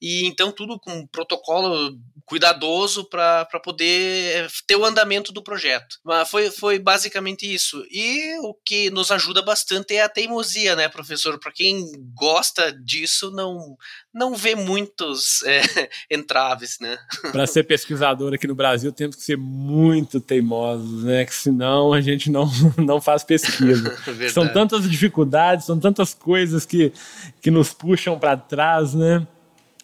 [0.00, 1.98] E então tudo com um protocolo
[2.28, 5.96] cuidadoso para poder ter o andamento do projeto.
[6.04, 7.82] Mas foi, foi basicamente isso.
[7.90, 11.38] E o que nos ajuda bastante é a teimosia, né, professor?
[11.40, 13.76] Para quem gosta disso, não,
[14.12, 15.62] não vê muitos é,
[16.10, 16.98] entraves, né?
[17.32, 21.24] Para ser pesquisador aqui no Brasil, temos que ser muito teimosos, né?
[21.24, 23.96] Que senão a gente não, não faz pesquisa.
[24.30, 26.92] são tantas dificuldades, são tantas coisas que,
[27.40, 29.26] que nos puxam para trás, né?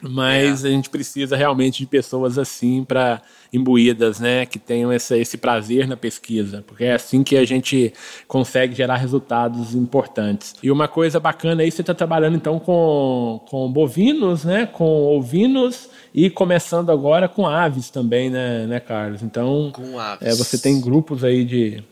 [0.08, 0.68] Mas é.
[0.68, 5.86] a gente precisa realmente de pessoas assim para imbuídas, né, que tenham esse, esse prazer
[5.86, 7.92] na pesquisa, porque é assim que a gente
[8.26, 10.56] consegue gerar resultados importantes.
[10.60, 15.88] E uma coisa bacana aí, você está trabalhando então com, com bovinos, né, com ovinos
[16.12, 19.22] e começando agora com aves também, né, né Carlos?
[19.22, 20.26] Então, com aves.
[20.26, 21.82] É, você tem grupos aí de,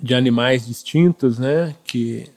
[0.00, 2.30] de animais distintos, né, que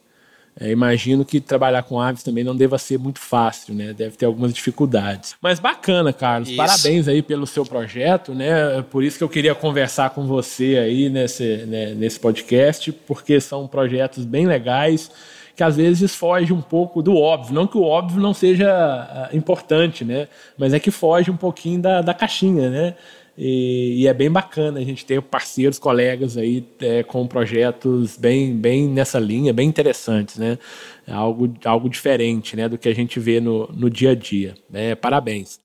[0.60, 3.94] é, imagino que trabalhar com aves também não deva ser muito fácil, né?
[3.94, 5.36] Deve ter algumas dificuldades.
[5.42, 6.50] Mas bacana, Carlos.
[6.50, 6.58] Isso.
[6.58, 8.82] Parabéns aí pelo seu projeto, né?
[8.90, 13.68] Por isso que eu queria conversar com você aí nesse, né, nesse podcast, porque são
[13.68, 15.10] projetos bem legais
[15.56, 17.54] que às vezes foge um pouco do óbvio.
[17.54, 20.28] Não que o óbvio não seja ah, importante, né?
[20.58, 22.96] Mas é que foge um pouquinho da, da caixinha, né?
[23.44, 28.56] E, e, é bem bacana a gente ter parceiros, colegas aí é, com projetos bem,
[28.56, 30.60] bem nessa linha, bem interessantes, né?
[31.08, 34.54] É algo, algo diferente né, do que a gente vê no, no dia a dia.
[34.70, 34.94] Né?
[34.94, 35.60] Parabéns.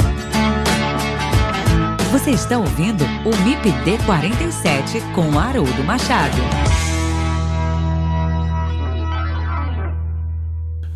[2.10, 6.75] Você está ouvindo o MIPD 47 com Haroldo Machado.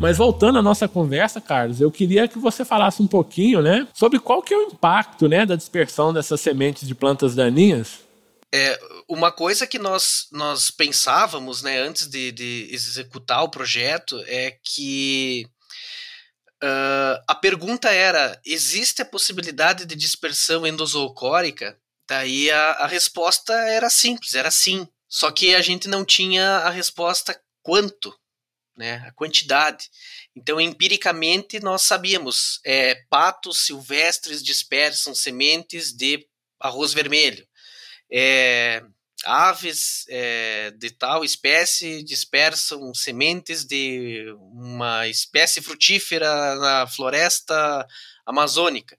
[0.01, 4.19] Mas voltando à nossa conversa, Carlos, eu queria que você falasse um pouquinho, né, sobre
[4.19, 7.99] qual que é o impacto, né, da dispersão dessas sementes de plantas daninhas.
[8.51, 14.57] É, uma coisa que nós, nós pensávamos, né, antes de, de executar o projeto é
[14.63, 15.45] que
[16.63, 21.77] uh, a pergunta era: existe a possibilidade de dispersão endozoocórica?
[22.09, 24.87] Daí a, a resposta era simples, era sim.
[25.07, 28.11] Só que a gente não tinha a resposta quanto
[28.81, 29.91] né, a quantidade.
[30.35, 36.27] Então, empiricamente, nós sabíamos, é, patos silvestres dispersam sementes de
[36.59, 37.47] arroz vermelho.
[38.11, 38.83] É,
[39.23, 47.87] aves é, de tal espécie dispersam sementes de uma espécie frutífera na floresta
[48.25, 48.97] amazônica.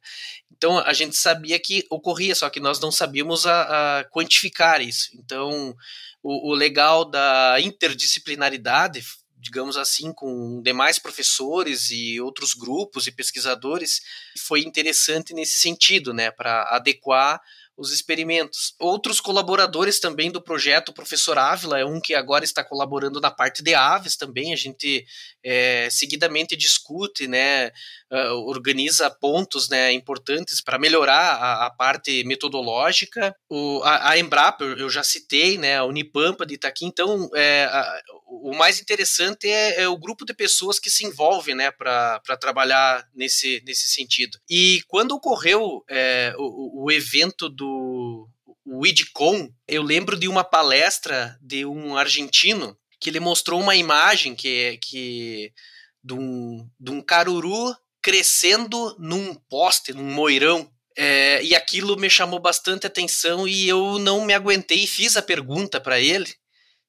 [0.57, 5.11] Então a gente sabia que ocorria, só que nós não sabíamos a, a quantificar isso.
[5.15, 5.75] Então
[6.23, 9.03] o, o, legal da interdisciplinaridade
[9.43, 14.01] digamos assim, com demais professores e outros grupos e pesquisadores,
[14.39, 17.43] foi interessante nesse sentido, né, para adequar
[17.77, 18.75] os experimentos.
[18.79, 23.31] Outros colaboradores também do projeto, o professor Ávila é um que agora está colaborando na
[23.31, 25.05] parte de aves também, a gente
[25.45, 27.69] é, seguidamente discute, né,
[28.11, 33.35] uh, organiza pontos né, importantes para melhorar a, a, parte metodológica.
[33.49, 38.01] O, a, a Embrapa, eu já citei, né, a Unipampa de Itaqui, então é, a,
[38.27, 43.07] o mais interessante é, é, o grupo de pessoas que se envolve né, para trabalhar
[43.15, 44.39] nesse, nesse sentido.
[44.49, 51.37] E quando ocorreu é, o, o evento do o IDCOM, eu lembro de uma palestra
[51.41, 55.53] de um argentino que ele mostrou uma imagem que, que
[56.03, 60.71] de, um, de um caruru crescendo num poste, num moirão.
[60.97, 65.23] É, e aquilo me chamou bastante atenção e eu não me aguentei e fiz a
[65.23, 66.33] pergunta para ele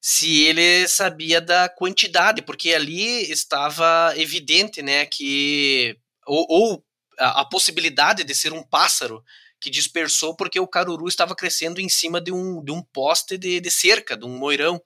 [0.00, 6.84] se ele sabia da quantidade, porque ali estava evidente, né, que ou, ou
[7.18, 9.24] a, a, possibilidade de ser um pássaro
[9.64, 13.60] que dispersou porque o caruru estava crescendo em cima de um, de um poste de,
[13.60, 14.78] de cerca, de um moirão.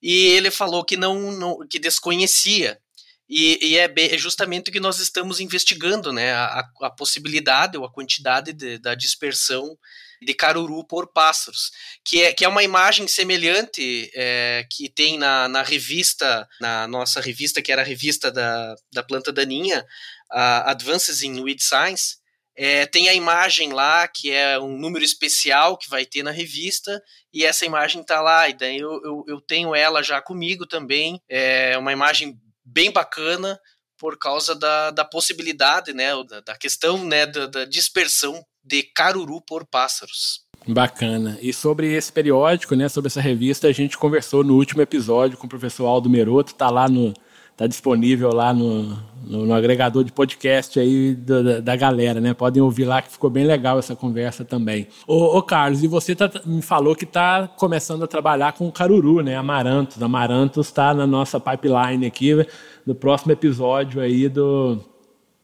[0.00, 2.80] E ele falou que não, não que desconhecia.
[3.28, 6.32] E, e é, é, justamente o que nós estamos investigando, né?
[6.32, 9.76] A, a possibilidade ou a quantidade de, da dispersão
[10.22, 11.70] de caruru por pássaros,
[12.02, 17.20] que é, que é uma imagem semelhante é, que tem na, na revista, na nossa
[17.20, 19.84] revista, que era a revista da, da planta daninha,
[20.30, 22.16] a Advances in Weed Science,
[22.60, 27.00] é, tem a imagem lá, que é um número especial que vai ter na revista,
[27.32, 31.22] e essa imagem tá lá, e daí eu, eu, eu tenho ela já comigo também,
[31.28, 33.60] é uma imagem bem bacana,
[33.96, 39.40] por causa da, da possibilidade, né, da, da questão né, da, da dispersão de caruru
[39.40, 40.42] por pássaros.
[40.66, 41.38] Bacana.
[41.40, 45.46] E sobre esse periódico, né, sobre essa revista, a gente conversou no último episódio com
[45.46, 47.14] o professor Aldo Meroto, tá lá no
[47.58, 48.96] tá disponível lá no,
[49.26, 52.32] no, no agregador de podcast aí da, da, galera, né?
[52.32, 54.86] Podem ouvir lá que ficou bem legal essa conversa também.
[55.08, 58.72] Ô, ô Carlos, e você tá, me falou que está começando a trabalhar com o
[58.72, 59.34] Caruru, né?
[59.34, 60.00] Amarantos.
[60.00, 62.46] Amarantos está na nossa pipeline aqui,
[62.86, 64.80] no próximo episódio aí do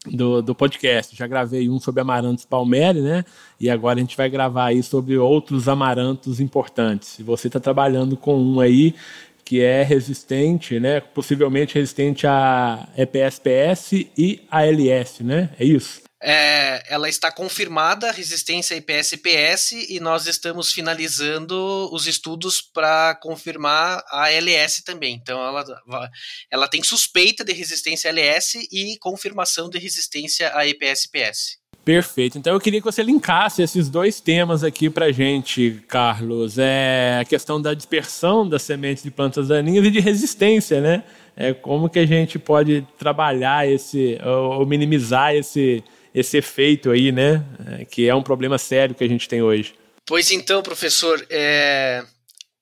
[0.09, 1.13] do, do podcast.
[1.15, 3.25] Já gravei um sobre amarantos palmeri, né?
[3.59, 7.17] E agora a gente vai gravar aí sobre outros amarantos importantes.
[7.19, 8.95] Você está trabalhando com um aí
[9.45, 10.99] que é resistente, né?
[10.99, 15.51] Possivelmente resistente a EPSPS e ALS, né?
[15.59, 16.03] É isso?
[16.27, 24.03] É, ela está confirmada resistência a IPS-PS e nós estamos finalizando os estudos para confirmar
[24.09, 25.19] a LS também.
[25.21, 25.63] Então ela,
[26.49, 31.59] ela tem suspeita de resistência a LS e confirmação de resistência a IPS-PS.
[31.85, 32.39] Perfeito.
[32.39, 36.57] Então eu queria que você linkasse esses dois temas aqui para gente, Carlos.
[36.57, 41.03] É a questão da dispersão das sementes de plantas daninhas e de resistência, né?
[41.37, 45.83] É como que a gente pode trabalhar esse ou minimizar esse
[46.13, 47.43] esse efeito aí, né?
[47.67, 49.75] É, que é um problema sério que a gente tem hoje.
[50.05, 52.03] Pois então, professor, é,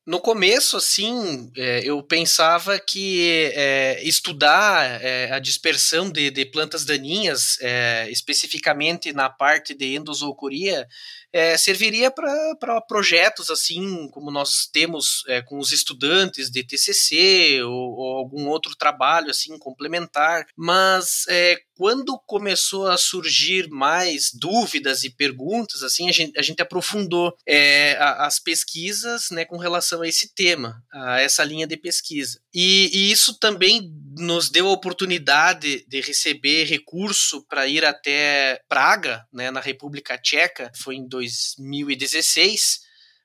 [0.06, 6.84] no começo, assim, é, eu pensava que é, estudar é, a dispersão de, de plantas
[6.84, 10.86] daninhas, é, especificamente na parte de endozoocoria,
[11.34, 17.98] é, serviria para projetos assim como nós temos é, com os estudantes de TCC ou,
[17.98, 25.10] ou, algum outro trabalho assim complementar, mas é, quando começou a surgir mais dúvidas e
[25.10, 30.34] perguntas, assim, a gente, a gente aprofundou é, as pesquisas né, com relação a esse
[30.34, 32.40] tema, a essa linha de pesquisa.
[32.54, 39.26] E, e isso também nos deu a oportunidade de receber recurso para ir até Praga,
[39.32, 42.82] né, na República Tcheca, foi em 2016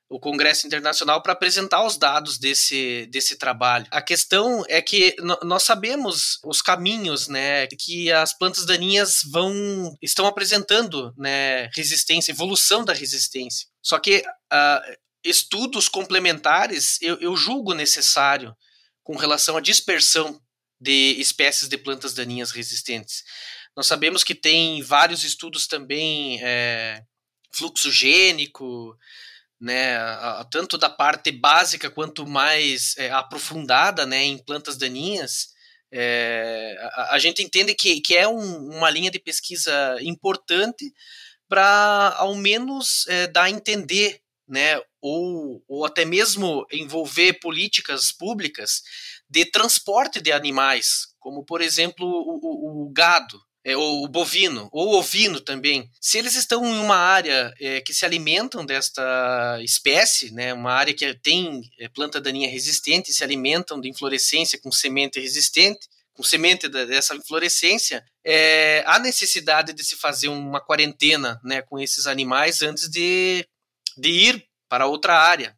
[0.09, 3.85] o Congresso Internacional para apresentar os dados desse, desse trabalho.
[3.91, 10.25] A questão é que nós sabemos os caminhos, né, que as plantas daninhas vão estão
[10.25, 13.67] apresentando, né, resistência, evolução da resistência.
[13.83, 18.55] Só que uh, estudos complementares eu, eu julgo necessário
[19.03, 20.41] com relação à dispersão
[20.79, 23.23] de espécies de plantas daninhas resistentes.
[23.75, 27.03] Nós sabemos que tem vários estudos também é,
[27.51, 28.97] fluxo gênico,
[29.59, 29.97] né,
[30.51, 35.49] tanto da parte básica quanto mais é, aprofundada né, em plantas daninhas,
[35.91, 40.93] é, a, a, gente entende que, que é um, uma linha de pesquisa importante
[41.47, 48.83] para, ao menos, dar a entender, né, ou, ou até mesmo envolver políticas públicas
[49.29, 54.69] de transporte de animais, como, por exemplo, o, o, o gado é, ou o bovino,
[54.71, 60.31] ou ovino também, se eles estão em uma área é, que se alimentam desta espécie,
[60.31, 65.19] né, uma área que tem é, planta daninha resistente, se alimentam de inflorescência com semente
[65.19, 71.79] resistente, com semente dessa inflorescência, é, há necessidade de se fazer uma quarentena né, com
[71.79, 73.47] esses animais antes de,
[73.97, 75.57] de ir para outra área.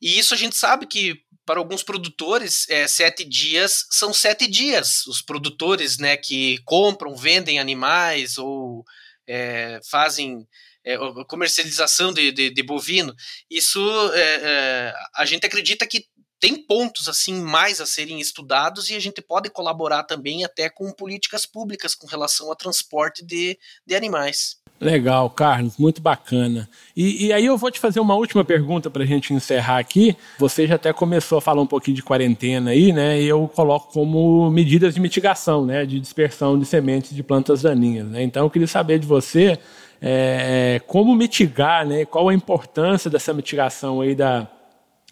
[0.00, 5.06] E isso a gente sabe que para alguns produtores, é, sete dias são sete dias.
[5.06, 8.84] Os produtores né, que compram, vendem animais ou
[9.26, 10.46] é, fazem
[10.84, 13.14] é, comercialização de, de, de, bovino,
[13.50, 13.80] isso
[14.12, 16.06] é, é, a gente acredita que
[16.38, 20.92] tem pontos assim mais a serem estudados e a gente pode colaborar também até com
[20.92, 24.58] políticas públicas com relação ao transporte de, de animais.
[24.80, 26.68] Legal, Carlos, muito bacana.
[26.96, 30.16] E, e, aí eu vou te fazer uma última pergunta para a gente encerrar aqui.
[30.38, 33.20] Você já até começou a falar um pouquinho de quarentena aí, né?
[33.20, 35.86] E eu coloco como medidas de mitigação, né?
[35.86, 38.08] De dispersão de sementes de plantas daninhas.
[38.08, 38.22] Né?
[38.24, 39.58] Então eu queria saber de você
[40.02, 42.04] é, como mitigar, né?
[42.04, 44.46] Qual a importância dessa mitigação aí da,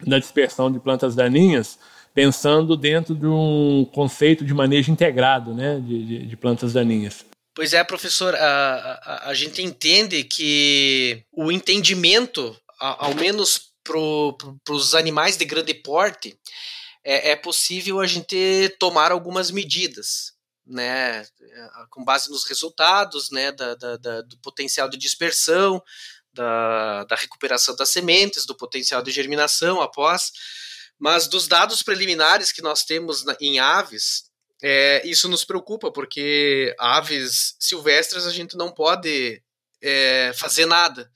[0.06, 1.78] da dispersão de plantas daninhas,
[2.12, 5.80] pensando dentro de um conceito de manejo integrado, né?
[5.80, 7.31] de, de, de plantas daninhas.
[7.54, 13.98] Pois é, professor, a, a, a gente entende que o entendimento, a, ao menos para
[14.74, 16.38] os animais de grande porte,
[17.04, 20.32] é, é, possível a gente tomar algumas medidas,
[20.64, 21.26] né,
[21.90, 25.82] com base nos resultados, né, da, da, da, do potencial de dispersão,
[26.32, 30.30] da, da recuperação das sementes, do potencial de germinação após,
[30.98, 34.30] mas dos dados preliminares que nós temos na, em aves,
[34.62, 39.42] é, isso nos preocupa, porque aves silvestres a gente não pode
[39.82, 41.10] é, fazer nada.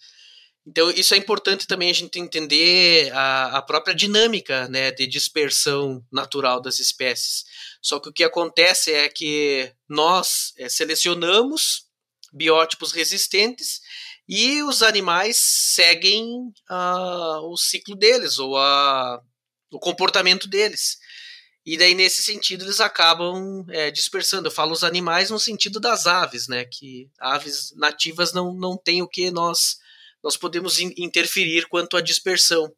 [0.66, 6.04] Então, isso é importante também a gente entender a, a própria dinâmica né, de dispersão
[6.10, 7.44] natural das espécies.
[7.80, 11.86] Só que o que acontece é que nós é, selecionamos
[12.32, 13.80] biótipos resistentes
[14.28, 19.22] e os animais seguem uh, o ciclo deles ou a,
[19.70, 20.98] o comportamento deles.
[21.66, 24.46] E daí, nesse sentido, eles acabam é, dispersando.
[24.46, 26.64] Eu falo os animais no sentido das aves, né?
[26.64, 29.78] Que aves nativas não, não têm o que nós,
[30.22, 32.72] nós podemos in interferir quanto à dispersão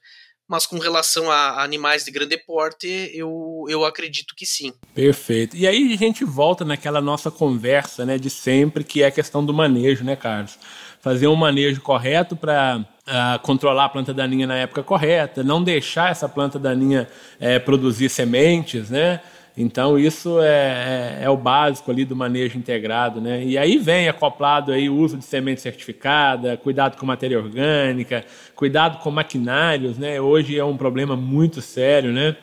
[0.48, 4.72] mas com relação a animais de grande porte, eu, eu acredito que sim.
[4.94, 5.54] Perfeito.
[5.54, 9.44] E aí a gente volta naquela nossa conversa, né, de sempre, que é a questão
[9.44, 10.58] do manejo, né, Carlos?
[11.02, 12.82] Fazer um manejo correto para
[13.42, 17.08] controlar a planta daninha na época correta, não deixar essa planta daninha
[17.40, 19.20] é, produzir sementes, né?
[19.60, 23.42] Então isso é, é, é, o básico ali do manejo integrado, né?
[23.44, 28.98] E aí vem acoplado aí o uso de semente certificada, cuidado com matéria orgânica, cuidado
[28.98, 30.20] com maquinários, né?
[30.20, 32.36] Hoje é um problema muito sério, né?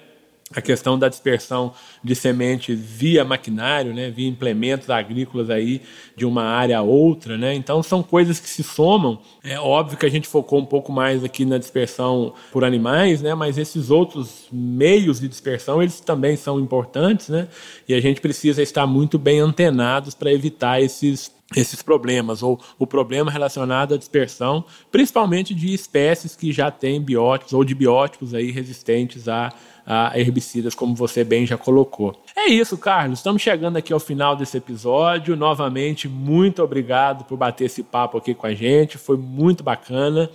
[0.54, 1.74] A questão da dispersão
[2.04, 5.82] de sementes via maquinário, né, via implementos agrícolas aí
[6.16, 7.56] de uma área a outra, né?
[7.56, 9.20] Então são coisas que se somam.
[9.44, 13.34] É óbvio que a gente focou um pouco mais aqui na dispersão por animais, né?
[13.34, 17.48] Mas esses outros meios de dispersão eles também são importantes, né?
[17.88, 22.88] E a gente precisa estar muito bem antenados para evitar esses esses problemas, ou o
[22.88, 28.52] problema relacionado à dispersão, principalmente de espécies que já têm biótipos ou de biótipos aí
[28.52, 29.54] resistentes a
[29.86, 32.20] a herbicidas, como você bem já colocou.
[32.36, 33.20] É isso, Carlos.
[33.20, 35.36] Estamos chegando aqui ao final desse episódio.
[35.36, 38.98] Novamente, muito obrigado por bater esse papo aqui com a gente.
[38.98, 40.30] Foi muito bacana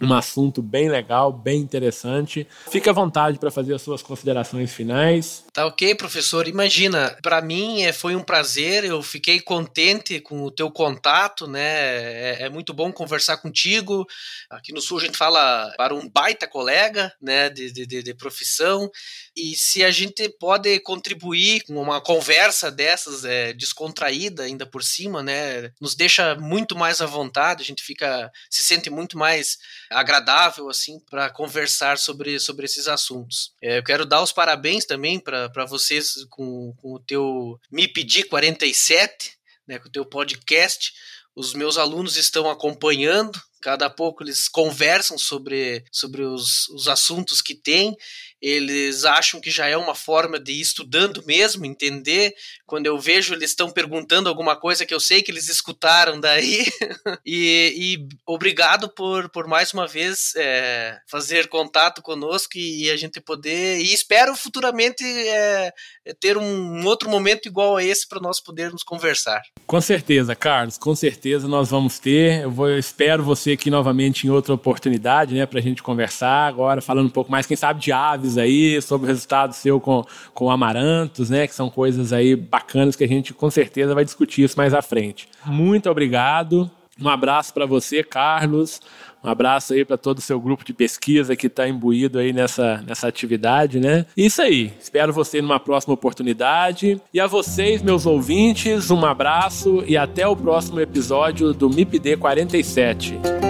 [0.00, 2.46] um assunto bem legal, bem interessante.
[2.70, 5.44] Fique à vontade para fazer as suas considerações finais.
[5.52, 6.48] Tá ok, professor.
[6.48, 11.60] Imagina, para mim é, foi um prazer, eu fiquei contente com o teu contato, né?
[11.60, 14.06] É, é, muito bom conversar contigo.
[14.48, 18.90] Aqui no Sul a gente fala para um baita colega, né, de, de, de profissão.
[19.36, 25.22] E se a gente pode contribuir com uma conversa dessas é, descontraída ainda por cima,
[25.22, 29.58] né, nos deixa muito mais à vontade, a gente fica, se sente muito mais
[29.90, 33.52] agradável assim para conversar sobre, sobre esses assuntos.
[33.60, 38.24] É, eu quero dar os parabéns também para vocês com, com o teu Me Pedir
[38.24, 39.36] 47,
[39.66, 40.92] né, com o teu podcast.
[41.34, 47.54] Os meus alunos estão acompanhando, cada pouco eles conversam sobre, sobre os, os assuntos que
[47.54, 47.96] têm
[48.40, 52.34] eles acham que já é uma forma de ir estudando mesmo, entender.
[52.66, 56.64] Quando eu vejo eles estão perguntando alguma coisa que eu sei que eles escutaram daí.
[57.26, 62.96] e, e, obrigado por, por mais uma vez é, fazer contato conosco e, e, a
[62.96, 63.80] gente poder.
[63.80, 65.72] E espero futuramente é,
[66.18, 69.42] ter um, um, outro momento igual a esse para nós podermos conversar.
[69.66, 72.42] Com certeza, Carlos, com certeza nós vamos ter.
[72.42, 76.46] Eu, vou, eu espero você aqui novamente em outra oportunidade, né, para a gente conversar
[76.48, 80.04] agora, falando um pouco mais, quem sabe, de aves aí, sobre o resultado seu com,
[80.34, 81.46] com amarantos, né?
[81.46, 84.82] Que são coisas aí bacanas que a gente com certeza vai discutir isso mais à
[84.82, 85.28] frente.
[85.44, 86.70] Muito obrigado.
[87.00, 88.80] Um abraço para você, Carlos.
[89.22, 92.82] Um abraço aí para todo o seu grupo de pesquisa que está imbuído aí nessa,
[92.86, 94.06] nessa atividade, né?
[94.16, 94.72] Isso aí.
[94.80, 97.00] Espero você numa próxima oportunidade.
[97.12, 103.49] E a vocês, meus ouvintes, um abraço e até o próximo episódio do MIPD 47.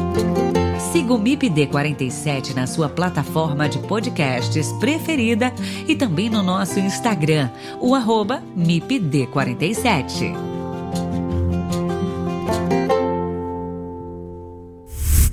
[0.91, 5.53] Siga o MIPD 47 na sua plataforma de podcasts preferida
[5.87, 10.35] e também no nosso Instagram, o arroba MIPD47.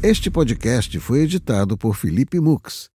[0.01, 2.89] Este podcast foi editado por Felipe Mux.